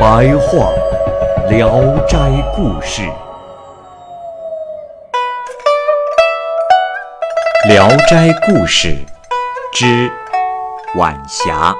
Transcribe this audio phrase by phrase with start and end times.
[0.00, 0.72] 白话
[1.50, 1.68] 《聊
[2.06, 2.16] 斋
[2.56, 3.02] 故事》，
[7.68, 8.88] 《聊斋故事》
[9.74, 10.10] 之
[10.96, 11.76] 晚霞，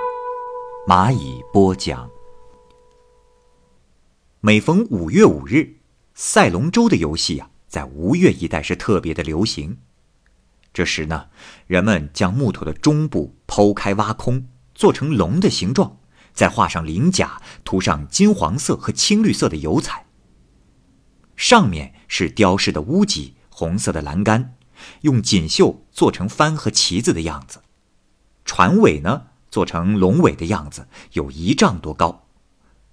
[0.87, 2.11] 蚂蚁播讲。
[4.41, 5.77] 每逢五月五日，
[6.13, 9.79] 赛龙舟的游戏啊，在吴越一带是特别的流行。
[10.75, 11.29] 这时呢，
[11.67, 15.97] 人们将木头的中部剖开挖空，做成龙的形状，
[16.33, 20.07] 再画上鳞甲，涂上金黄色和青绿色的油彩。
[21.37, 24.55] 上面是雕饰的屋脊，红色的栏杆，
[25.03, 27.63] 用锦绣做成帆和旗子的样子。
[28.45, 32.27] 船尾呢，做成龙尾的样子，有一丈多高。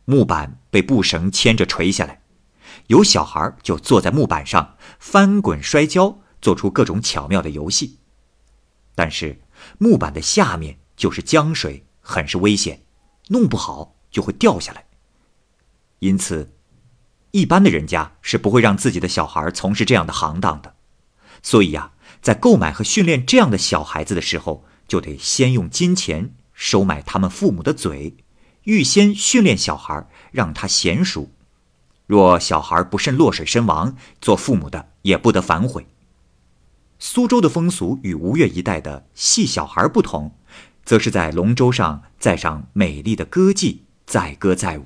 [0.06, 2.22] 木板被布绳牵着垂下来，
[2.88, 8.00] 有小孩就坐在木板上翻滚摔跤，做出各种巧妙的游戏。
[8.96, 9.42] 但是
[9.78, 12.84] 木板的下面就是江水，很是危险，
[13.30, 14.86] 弄不好就会掉下来。
[16.00, 16.54] 因此，
[17.32, 20.76] 一般的人家是不会让自己的小孩从事这样的行当的。
[21.42, 28.18] 所以呀，在购买和训练这样的小孩子的时候，就得先用金钱收买他们父母的嘴。
[28.64, 31.32] 预先训练小孩，让他娴熟。
[32.06, 35.88] 若小孩不慎落水身亡，做父母的也不得反悔。
[37.00, 40.36] 苏州的风俗与吴越一带的戏小孩不同，
[40.88, 44.86] 则是在龙舟上载上美丽的歌妓，载歌载舞。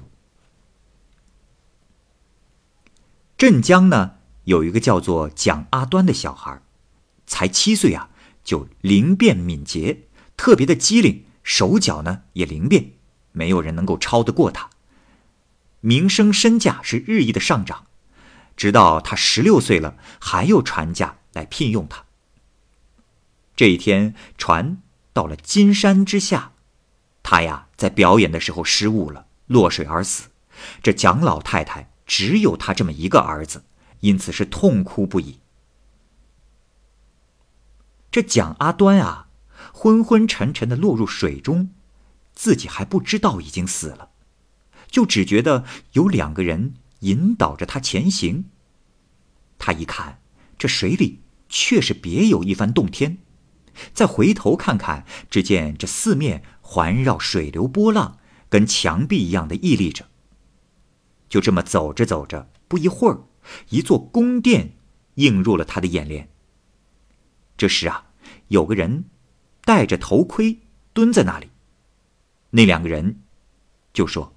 [3.38, 6.60] 镇江呢，有一个叫做蒋阿端的小孩，
[7.28, 8.10] 才七岁啊，
[8.44, 12.94] 就灵便敏捷，特别的机灵，手脚呢也灵便。
[13.32, 14.72] 没有人能够超得过他，
[15.82, 17.86] 名声身价是日益的上涨，
[18.58, 22.06] 直到他十六岁了，还有船家来聘用他。
[23.56, 24.82] 这一天，船
[25.14, 26.54] 到了金山之下，
[27.24, 30.30] 他呀在表演的时候失误了，落水而死。
[30.82, 33.64] 这蒋老太太只有他这么一个儿子，
[34.02, 35.40] 因此是痛哭不已。
[38.12, 39.28] 这蒋阿端啊，
[39.74, 41.72] 昏昏沉沉的落入水中。
[42.34, 44.10] 自己还不知道已经死了，
[44.88, 48.46] 就只觉得有两个人引导着他前行。
[49.60, 50.22] 他一看，
[50.58, 51.20] 这水里
[51.50, 53.18] 却是别有一番洞天。
[53.94, 58.18] 再回头看看，只见这四面环绕水流波浪，
[58.50, 60.08] 跟墙壁一样的屹立着。
[61.30, 63.22] 就这么走着走着，不一会儿，
[63.70, 64.74] 一座宫殿
[65.16, 66.30] 映入了他的眼帘。
[67.58, 68.08] 这时啊，
[68.50, 69.06] 有个人
[69.64, 70.60] 戴着头盔
[70.94, 71.50] 蹲在那里。
[72.50, 73.22] 那两个人
[73.94, 74.36] 就说：“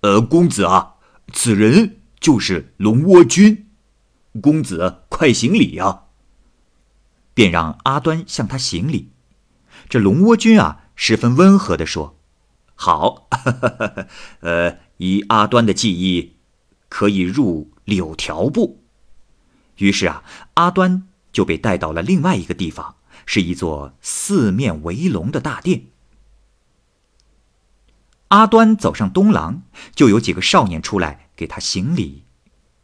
[0.00, 0.94] 呃，公子啊，
[1.32, 3.66] 此人就是龙窝君，
[4.40, 6.04] 公子快行礼呀。”
[7.34, 9.10] 便让阿端向他行礼。
[9.88, 12.18] 这龙窝君啊，十分温和的说
[12.74, 13.28] ：“好，
[14.40, 16.36] 呃，以阿端的技艺，
[16.88, 18.82] 可以入柳条部。”
[19.78, 20.22] 于是啊，
[20.54, 25.86] 阿端就被带到了另外一个地方，是一座四面围龙的大殿。
[28.28, 29.62] 阿端走上东廊，
[29.94, 32.24] 就有几个少年出来给他行礼。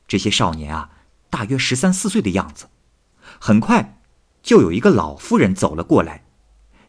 [0.06, 0.90] 这些少年啊，
[1.30, 2.68] 大约十三四岁的样子。
[3.38, 3.97] 很快，
[4.48, 6.24] 就有一个老妇人走了过来，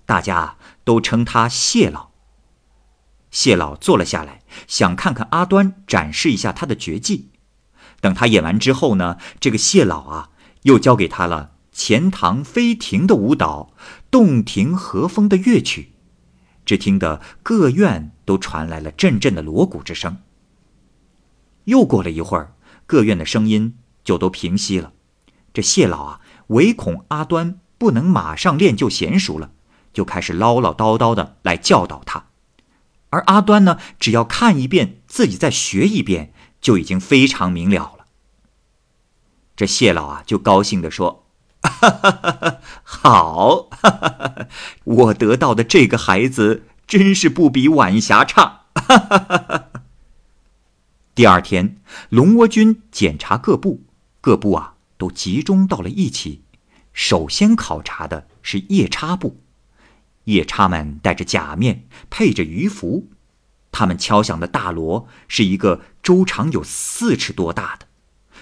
[0.05, 0.55] 大家
[0.85, 2.11] 都称他谢老。
[3.31, 7.31] 谢老坐了下来，想看看阿端展示一下他的绝技。
[7.99, 10.29] 等他演完之后呢，这个谢老啊，
[10.61, 13.73] 又教给他了钱塘飞亭的舞蹈，
[14.09, 15.91] 洞庭和风的乐曲。
[16.63, 20.19] 只听得各院都传来了阵阵的锣鼓之声。
[21.65, 22.55] 又过了一会儿，
[22.85, 24.93] 各院的声音就都平息了。
[25.51, 29.51] 这谢老啊，唯恐阿端不能马上练就娴熟了，
[29.91, 32.25] 就开始唠唠叨叨的来教导他。
[33.09, 36.31] 而阿端呢，只要看一遍，自己再学一遍，
[36.61, 38.05] 就已经非常明了了。
[39.55, 41.25] 这谢老啊，就高兴的说。
[41.61, 44.47] 哈哈哈哈好，哈哈哈
[44.85, 48.61] 我得到的这个孩子真是不比晚霞差。
[48.75, 49.65] 哈哈哈
[51.13, 53.81] 第二天，龙窝军检查各部，
[54.21, 56.43] 各部啊都集中到了一起。
[56.91, 59.41] 首先考察的是夜叉部，
[60.25, 63.07] 夜叉们戴着假面，配着鱼服，
[63.71, 67.87] 他们敲响的大锣是一个周长有四尺多大的，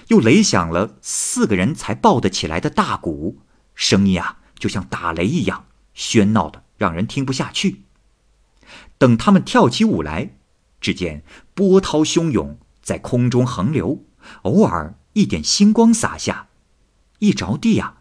[0.07, 3.37] 又擂响了四个人才抱得起来的大鼓，
[3.75, 7.83] 声音啊，就像打雷一样喧闹的，让人听不下去。
[8.97, 10.31] 等他们跳起舞来，
[10.81, 11.23] 只见
[11.53, 14.03] 波涛汹涌，在空中横流，
[14.41, 16.46] 偶尔一点星光洒下，
[17.19, 17.97] 一着地呀，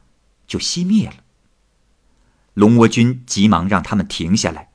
[0.47, 1.17] 就熄灭了。
[2.55, 4.71] 龙窝军急忙让他们停下来，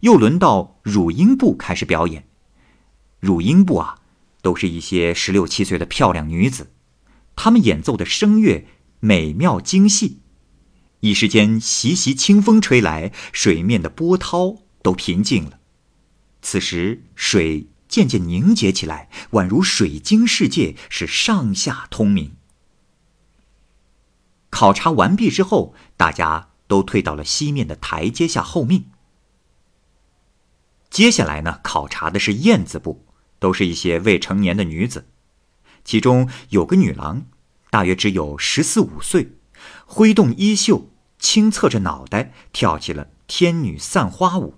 [0.00, 2.26] 又轮到乳鹰部开始表演。
[3.20, 3.98] 乳鹰部啊，
[4.42, 6.70] 都是一些十六七岁的漂亮女子，
[7.34, 8.66] 她们演奏的声乐
[9.00, 10.20] 美妙精细。
[11.00, 15.60] 一时间，习习清风吹来，水面的波涛都平静了。
[16.40, 22.36] 此时，水渐渐凝结起来，宛如水晶世界，是上下通明。
[24.56, 26.48] 考察完毕之后，大家。
[26.68, 28.86] 都退到了西面的台阶下候命。
[30.90, 33.06] 接下来呢，考察的是燕子部，
[33.38, 35.06] 都是一些未成年的女子，
[35.84, 37.26] 其中有个女郎，
[37.70, 39.36] 大约只有十四五岁，
[39.86, 44.54] 挥动衣袖，轻侧着脑袋，跳起了天女散花舞。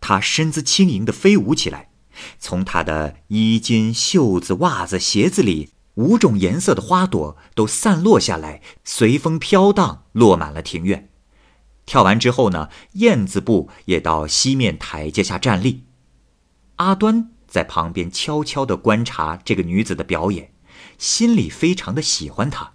[0.00, 1.90] 她身姿轻盈的飞舞起来，
[2.38, 5.70] 从她的衣襟、袖子、袜子、鞋子里。
[5.96, 11.10] 五种颜色的花朵都散落下来，随风飘荡，落满了庭院。
[11.84, 15.84] 跳完之后呢，燕子步也到西面台阶下站立。
[16.76, 20.52] 阿端在旁边悄悄地观察这个女子的表演，
[20.98, 22.72] 心里非常的喜欢她，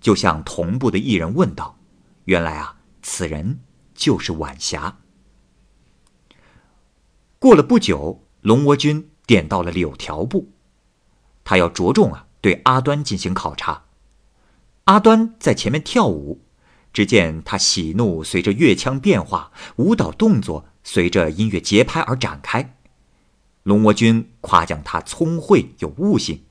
[0.00, 1.78] 就向同部的艺人问道
[2.24, 3.60] ：“原来啊，此人
[3.94, 4.98] 就是晚霞。”
[7.38, 10.50] 过了不久，龙倭军点到了柳条部，
[11.44, 12.26] 他要着重啊。
[12.40, 13.84] 对阿端进行考察，
[14.84, 16.40] 阿端在前面跳舞，
[16.92, 22.76] 只见他喜怒随着乐腔变化，舞蹈动作随着音乐节拍而展开。
[23.62, 26.44] 龙倭军夸奖他聪慧有悟性，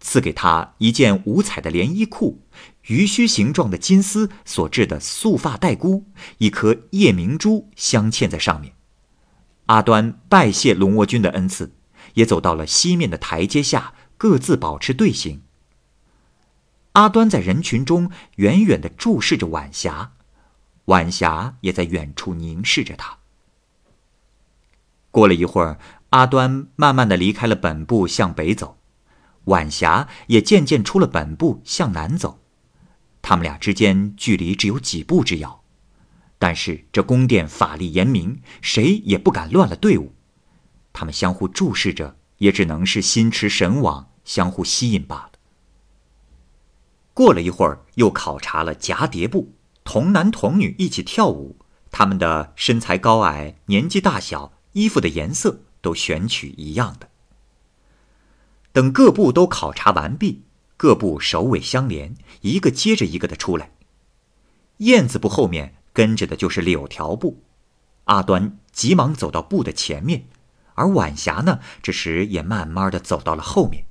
[0.00, 2.40] 赐给他一件五彩的连衣裤，
[2.86, 6.06] 鱼须形状的金丝所制的素发带箍，
[6.38, 8.72] 一颗夜明珠镶嵌在上面。
[9.66, 11.72] 阿端拜谢龙倭军的恩赐，
[12.14, 13.92] 也走到了西面的台阶下。
[14.22, 15.42] 各自保持队形。
[16.92, 20.12] 阿端在人群中远远的注视着晚霞，
[20.84, 23.18] 晚霞也在远处凝视着他。
[25.10, 25.80] 过了一会儿，
[26.10, 28.78] 阿端慢慢的离开了本部，向北走，
[29.46, 32.38] 晚霞也渐渐出了本部，向南走。
[33.22, 35.64] 他们俩之间距离只有几步之遥，
[36.38, 40.14] 但是这宫殿法力严明，谁也不敢乱了队伍。
[40.92, 44.10] 他们相互注视着，也只能是心驰神往。
[44.24, 45.32] 相互吸引罢了。
[47.14, 49.52] 过了一会儿，又考察了蛱蝶部，
[49.84, 51.56] 童男童女一起跳舞，
[51.90, 57.08] 他们的身材高矮、年纪大小、衣服的颜色都选取一样的。
[58.72, 60.44] 等各部都考察完毕，
[60.78, 63.72] 各部首尾相连，一个接着一个的出来。
[64.78, 67.42] 燕子部后面跟着的就是柳条部，
[68.04, 70.24] 阿端急忙走到部的前面，
[70.74, 73.84] 而晚霞呢，这时也慢慢的走到了后面。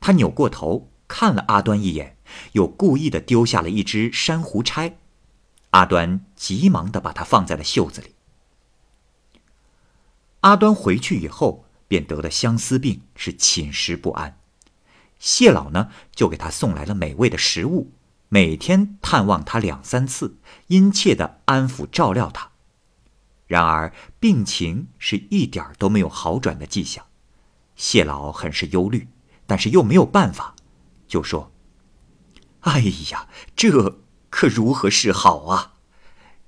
[0.00, 2.16] 他扭过头看了阿端一眼，
[2.52, 4.96] 又故意的丢下了一只珊瑚钗。
[5.70, 8.14] 阿端急忙的把它放在了袖子里。
[10.40, 14.38] 阿端回去以后，便得了相思病，是寝食不安。
[15.18, 17.90] 谢老呢，就给他送来了美味的食物，
[18.28, 22.52] 每天探望他两三次，殷切的安抚照料他。
[23.46, 27.04] 然而病情是一点都没有好转的迹象，
[27.74, 29.08] 谢老很是忧虑。
[29.48, 30.54] 但是又没有办法，
[31.06, 31.50] 就说
[32.60, 33.26] ：“哎呀，
[33.56, 33.96] 这
[34.28, 35.72] 可如何是好啊？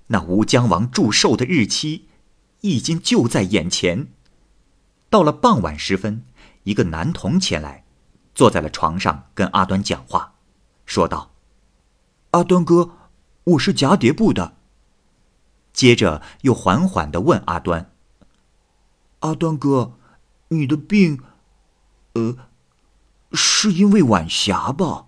[0.08, 2.08] 那吴江王祝寿的日期
[2.60, 4.08] 已经就在眼前。”
[5.08, 6.26] 到了傍晚时分，
[6.64, 7.86] 一个男童前来，
[8.34, 10.34] 坐在了床上，跟阿端讲话，
[10.84, 11.32] 说道
[12.32, 12.90] ：“阿端哥，
[13.44, 14.56] 我是蛱蝶部的。”
[15.72, 17.90] 接着又缓缓的问阿端
[19.20, 19.94] ：“阿端哥，
[20.48, 21.22] 你的病，
[22.12, 22.36] 呃？”
[23.32, 25.06] 是因为晚霞吧？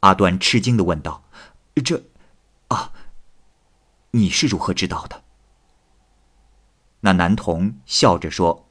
[0.00, 1.24] 阿端吃惊的问道
[1.84, 2.04] ：“这，
[2.68, 2.92] 啊，
[4.12, 5.22] 你是如何知道的？”
[7.00, 8.68] 那男童笑着说：“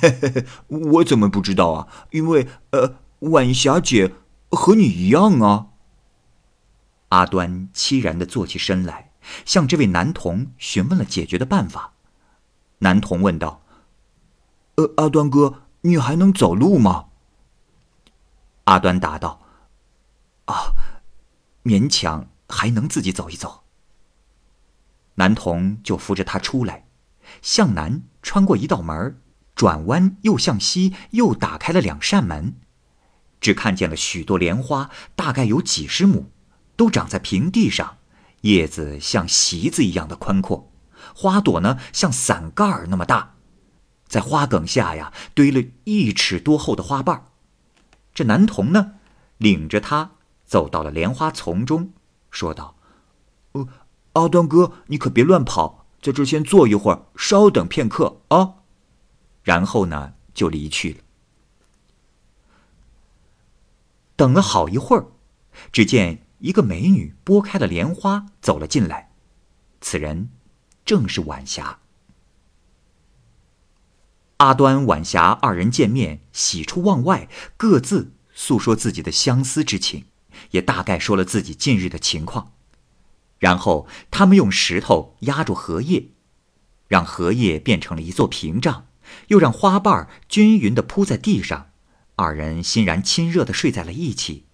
[0.00, 1.88] 嘿嘿嘿我怎么不知道啊？
[2.10, 4.14] 因为，呃，晚霞姐
[4.50, 5.68] 和你一样啊。”
[7.10, 9.12] 阿端凄然的坐起身来，
[9.44, 11.92] 向这位男童询问了解决的办法。
[12.78, 13.62] 男童问道
[14.76, 17.06] ：“呃，阿端哥，你还能走路吗？”
[18.66, 19.42] 阿端答道
[20.46, 20.74] ：“啊，
[21.64, 23.64] 勉强还能自己走一走。
[25.14, 26.86] 男童就扶着他出来，
[27.40, 29.20] 向南穿过一道门，
[29.54, 32.56] 转弯又向西，又打开了两扇门，
[33.40, 36.32] 只看见了许多莲花，大概有几十亩，
[36.76, 37.98] 都长在平地上，
[38.40, 40.72] 叶子像席子一样的宽阔，
[41.14, 43.36] 花朵呢像伞盖儿那么大，
[44.08, 47.24] 在花梗下呀堆了一尺多厚的花瓣儿
[48.16, 48.94] 这男童呢，
[49.36, 50.12] 领着他
[50.46, 51.92] 走到了莲花丛中，
[52.30, 52.74] 说道
[53.52, 53.68] ：“呃。”
[54.16, 58.54] 阿端哥，你可别乱跑，在这先坐一会儿，稍等片刻啊。
[59.42, 61.00] 然后呢，就离去了。
[64.16, 65.08] 等了好一会儿，
[65.70, 69.12] 只见一个美女拨开了莲花走了进来，
[69.82, 70.30] 此人
[70.86, 71.80] 正是晚霞。
[74.38, 80.04] 阿端、晚霞二人见面，喜出望外，各自诉说自己的相思之情，
[80.50, 82.52] 也大概说了自己近日的情况。
[83.38, 86.08] 然后他们用石头压住荷叶，
[86.86, 88.86] 让荷叶变成了一座屏障，
[89.28, 91.70] 又让花瓣均匀地铺在地上。
[92.16, 94.44] 二人欣然亲热地睡在了一起。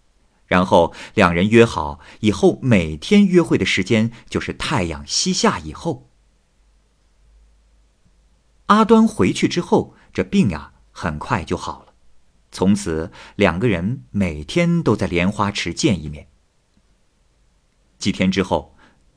[0.47, 6.12] 然后两人约好，以后每天约会的时间就是太阳西下以后。
[8.73, 11.93] 阿端回去之后，这病呀很快就好了。
[12.51, 16.29] 从此两个人每天都在莲花池见一面。
[17.99, 18.71] 几天之后。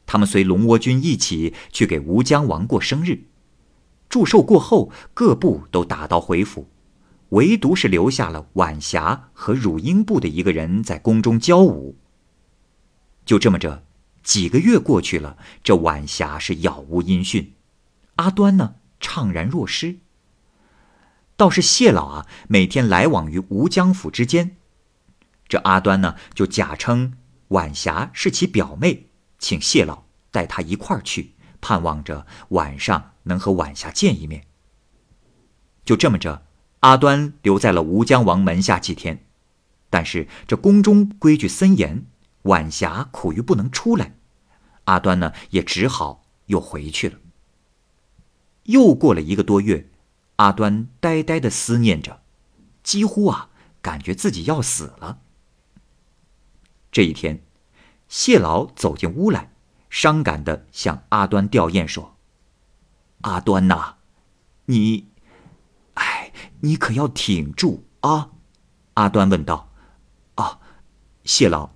[0.07, 3.23] 他们随龙窝君一起去给吴江王过生日，
[4.07, 6.67] 祝寿过后，各部都打道回府，
[7.29, 11.97] 唯独是留下了晚霞和汝英部的一个人在宫中教舞。
[13.25, 13.83] 就这么着，
[14.21, 17.53] 几个月过去了，这晚霞是杳无音讯，
[18.17, 19.99] 阿端呢怅然若失。
[21.37, 24.57] 倒是谢老啊，每天来往于吴江府之间，
[25.47, 27.13] 这阿端呢就假称
[27.49, 29.09] 晚霞是其表妹。
[29.37, 34.47] 请谢老带他一块儿去，盼望着晚上能和晚霞见一面。
[35.83, 36.45] 就这么着，
[36.79, 39.25] 阿端留在了吴江王门下几天，
[39.89, 42.05] 但是这宫中规矩森严，
[42.43, 44.15] 晚霞苦于不能出来，
[44.85, 47.17] 阿端呢也只好又回去了。
[48.65, 49.89] 又过了一个多月，
[50.35, 52.21] 阿端呆呆的思念着，
[52.83, 53.49] 几乎啊
[53.81, 55.19] 感觉自己要死了。
[56.91, 57.41] 这一天。
[58.07, 59.51] 谢老走进屋来，
[59.89, 62.15] 伤感的向阿端吊唁说
[63.21, 63.95] ：“阿端呐，
[64.65, 65.07] 你，
[65.95, 68.29] 哎，你可要挺住啊！”
[68.93, 69.71] 阿端问道
[70.35, 70.59] ：“啊，
[71.23, 71.71] 谢老，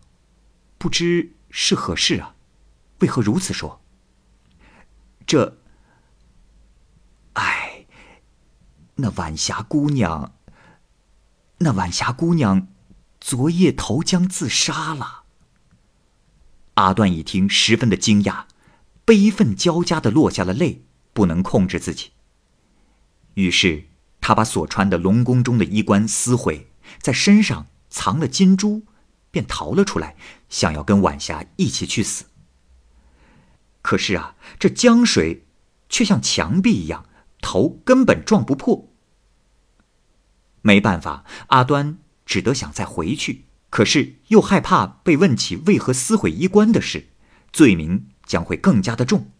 [0.77, 2.36] 不知是何事啊？
[3.00, 3.81] 为何如此说？”
[5.25, 5.58] 这，
[7.34, 7.88] 哎，
[9.01, 10.34] 那晚霞姑娘，
[11.60, 12.68] 那晚霞姑娘，
[13.22, 15.24] 昨夜投江自杀了。
[16.74, 18.44] 阿段一听，十分的惊讶，
[19.06, 22.12] 悲愤交加的落下了泪，不能控制自己。
[23.36, 23.86] 于是
[24.20, 26.70] 他把所穿的龙宫中的衣冠撕毁，
[27.01, 28.84] 在身上藏了金珠，
[29.32, 30.18] 便逃了出来，
[30.50, 32.25] 想要跟晚霞一起去死。
[33.82, 35.46] 可是啊，这江水
[35.88, 37.06] 却像墙壁一样，
[37.41, 38.88] 头根本撞不破。
[40.61, 43.45] 没办法，阿端只得想再回去。
[43.69, 47.09] 可是又害怕被问起为何撕毁衣冠的事，
[47.51, 49.31] 罪名将会更加的重。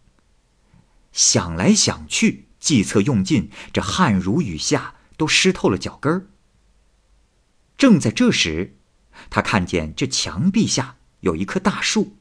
[1.12, 6.26] 想来想去，计策用尽，这汗如雨下，都湿透了脚跟儿。
[7.76, 8.76] 正在这时，
[9.28, 12.16] 他看见这墙壁下有一棵大树，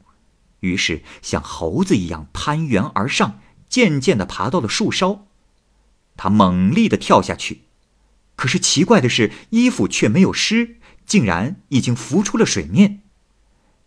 [0.62, 3.40] 于是像猴子一样攀援而上，
[3.70, 5.28] 渐渐的爬到了树梢。
[6.18, 7.66] 他猛力的跳下去，
[8.40, 10.78] 可是奇怪的是，衣服却没有湿。
[11.06, 13.02] 竟然已经浮出了水面，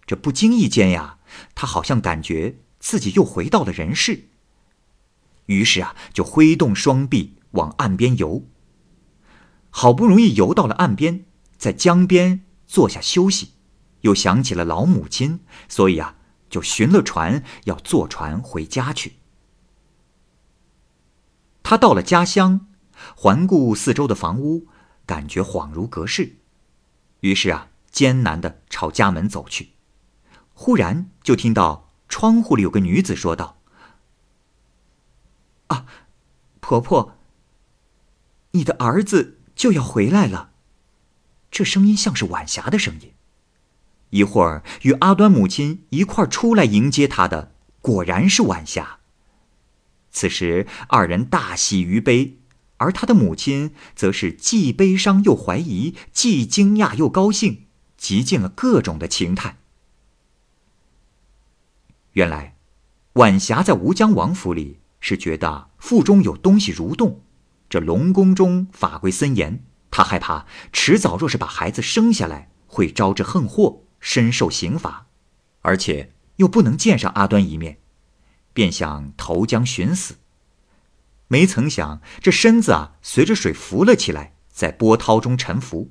[0.05, 1.17] 这不经意间呀，
[1.55, 4.29] 他好像感觉自己又回到了人世。
[5.47, 8.47] 于是啊，就挥动双臂往岸边游。
[9.71, 11.25] 好不容易游到了岸边，
[11.57, 13.53] 在江边坐下休息，
[14.03, 16.17] 又想起了老母亲，所以啊，
[16.51, 19.15] 就寻了船要坐船回家去。
[21.63, 22.67] 他到了家乡，
[23.17, 24.69] 环顾四周的房屋，
[25.07, 26.37] 感觉恍如隔世。
[27.21, 29.71] 于是啊，艰难的朝家门走去，
[30.55, 33.59] 忽然就听到窗户里有个女子说道
[35.69, 35.87] ：“啊，
[36.61, 37.19] 婆婆，
[38.53, 40.51] 你的儿子就要回来了。”
[41.51, 43.13] 这声音像是晚霞的声音。
[44.11, 48.99] 一会儿，与阿端母亲一块出来迎接他的，果然是晚霞。
[50.11, 52.39] 此时，二人大喜于悲。
[52.83, 59.59] 而他的母亲则是既悲伤又怀疑，既惊讶又高兴，极尽了各种的情态。
[62.15, 62.57] 原来，
[63.13, 67.21] 晚霞在吴江王府里是觉得腹中有东西蠕动，
[67.71, 69.63] 这龙宫中法规森严，
[69.93, 75.07] 她害怕迟早若是把孩子生下来，会招致横祸，深受刑罚，
[75.61, 77.79] 而且又不能见上阿端一面，
[78.53, 80.17] 便想投江寻死。
[81.33, 85.91] 没曾想，这身子啊，随着水浮了起来，在波涛中沉浮。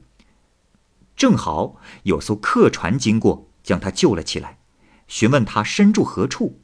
[1.15, 4.59] 正好有艘客船经过，将他救了起来，
[5.07, 6.61] 询问他身住何处。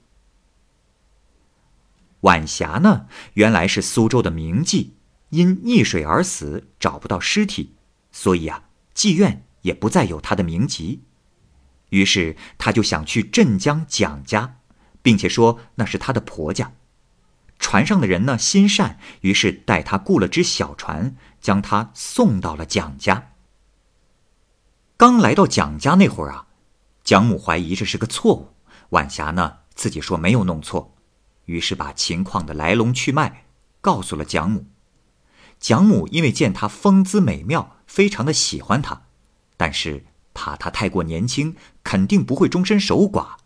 [2.20, 4.92] 晚霞呢，原来是苏州的名妓，
[5.30, 7.74] 因溺水而死，找不到尸体，
[8.12, 11.02] 所以啊，妓院也不再有她的名籍。
[11.90, 14.60] 于是他就想去镇江蒋家，
[15.02, 16.74] 并且说那是他的婆家。
[17.60, 23.32] 船上的人呢心善，于是带他雇了只小船，将他送到了蒋家。
[24.96, 26.48] 刚来到蒋家那会儿啊，
[27.04, 28.54] 蒋母怀疑这是个错误，
[28.90, 30.96] 晚霞呢自己说没有弄错，
[31.46, 33.46] 于是把情况的来龙去脉
[33.82, 34.66] 告诉了蒋母。
[35.60, 39.04] 蒋母因为见他风姿美妙，非常的喜欢他，
[39.56, 43.38] 但是怕他太过年轻，肯定不会终身守寡。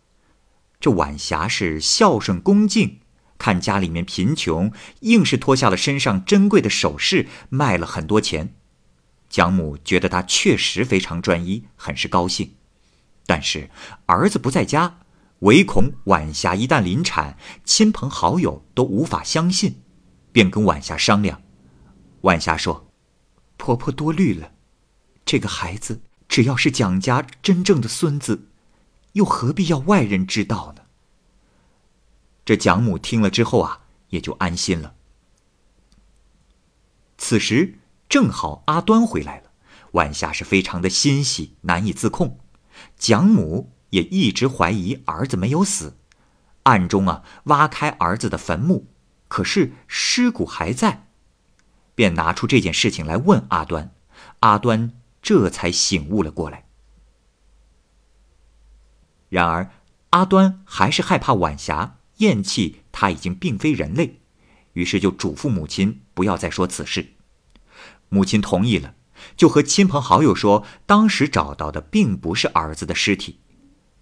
[0.80, 3.01] 这晚霞是孝顺恭敬。
[3.38, 8.54] 看家里面贫穷，硬是脱下了身上珍贵的首饰，卖了很多钱。
[9.28, 12.54] 蒋母觉得他确实非常专一，很是高兴。
[13.26, 13.70] 但是
[14.06, 14.98] 儿子不在家，
[15.40, 19.80] 唯恐晚霞一旦临产，亲朋好友都无法相信，
[20.30, 21.40] 便跟晚霞商量。
[22.22, 22.92] 晚霞说
[23.56, 24.52] ：“婆婆多虑了，
[25.24, 28.48] 这个孩子只要是蒋家真正的孙子，
[29.14, 30.81] 又何必要外人知道呢？”
[32.44, 34.94] 这蒋母听了之后啊，也就安心了。
[37.16, 39.50] 此时正好阿端回来了，
[39.92, 42.40] 晚霞是非常的欣喜，难以自控。
[42.96, 45.96] 蒋母也一直怀疑儿子没有死，
[46.64, 48.88] 暗中啊挖开儿子的坟墓，
[49.28, 51.06] 可是尸骨还在，
[51.94, 53.94] 便拿出这件事情来问阿端，
[54.40, 56.66] 阿端这才醒悟了过来。
[59.28, 59.70] 然而
[60.10, 61.98] 阿端还是害怕晚霞。
[62.22, 64.20] 厌弃他已经并非人类，
[64.74, 67.14] 于是就嘱咐母亲不要再说此事。
[68.08, 68.94] 母亲同意了，
[69.36, 73.40] 就和亲朋好友说，当时找到的并不是儿子的尸体，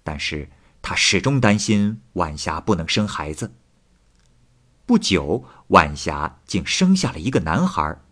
[0.05, 0.51] 但是
[0.83, 3.55] 他始终担心晚霞不能生孩子。
[4.85, 8.03] 不久，晚霞竟生下了一个男孩，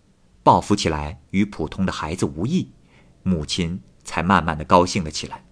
[0.42, 2.72] 抱扶起来与普通的孩子无异，
[3.22, 5.44] 母亲才慢慢的高兴了起来。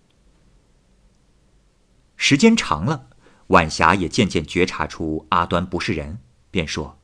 [2.17, 3.11] 时间长了。
[3.49, 6.19] 晚霞也渐渐觉察出阿端不是人，
[6.51, 6.99] 便说：“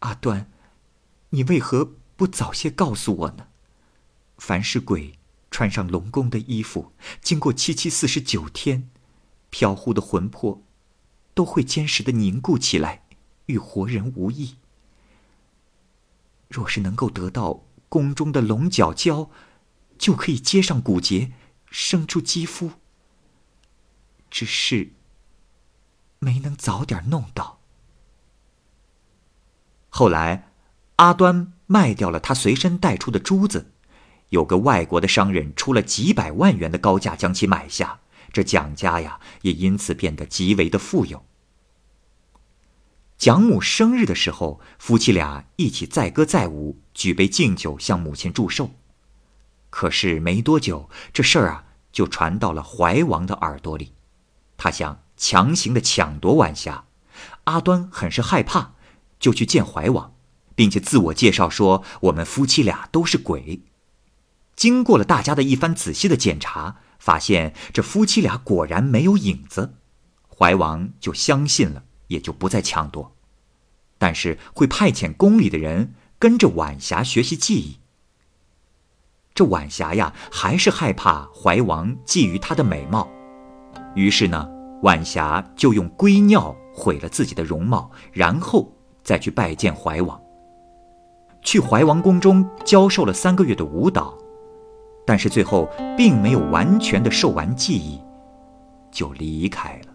[0.00, 0.50] 阿端，
[1.30, 3.48] 你为何不早些告诉我呢？
[4.38, 5.18] 凡是鬼
[5.50, 8.88] 穿上龙宫的衣服，经过七七四十九天，
[9.50, 10.62] 飘忽的魂魄
[11.34, 13.04] 都会坚实的凝固起来，
[13.46, 14.56] 与活人无异。
[16.48, 19.30] 若是能够得到宫中的龙角胶，
[19.98, 21.32] 就可以接上骨节，
[21.68, 22.72] 生出肌肤。”
[24.32, 24.92] 只是
[26.18, 27.60] 没能早点弄到。
[29.90, 30.52] 后来，
[30.96, 33.70] 阿端卖掉了他随身带出的珠子，
[34.30, 38.00] 有个外国的商人出了几百万元的高价将其买下，
[38.32, 41.26] 这蒋家呀也因此变得极为的富有。
[43.18, 48.70] 蒋母生日的时候，夫妻俩一起载歌载舞，举杯敬酒，向母亲祝寿。
[49.68, 53.92] 可是没多久，这事儿啊就传到了怀王的耳朵里。
[54.62, 56.84] 他想强行的抢夺晚霞，
[57.44, 58.74] 阿端很是害怕，
[59.18, 60.14] 就去见怀王，
[60.54, 63.64] 并且自我介绍说：“我们夫妻俩都是鬼。”
[64.54, 69.74] 经过了大家的一番仔细的检查，发现这夫妻俩果然没有影子，
[70.28, 73.16] 怀王就相信了，也就不再抢夺，
[73.98, 77.78] 但是会派遣宫里的人跟着晚霞学习技艺。
[79.34, 83.10] 这晚霞呀，还是害怕怀王觊觎她的美貌。
[83.94, 84.48] 于是呢，
[84.82, 90.20] 晚霞就用龟尿毁了自己的容貌，然后再去拜见怀王。
[91.42, 94.14] 去怀王宫中教授了三个月的舞蹈，
[95.04, 98.00] 但是最后并没有完全的授完技艺，
[98.90, 99.92] 就离开了。